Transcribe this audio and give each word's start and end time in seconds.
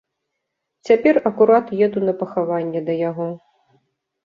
Цяпер 0.89 1.19
акурат 1.31 1.67
еду 1.89 2.05
на 2.07 2.13
пахаванне 2.23 2.85
да 2.91 2.99
яго. 3.09 3.31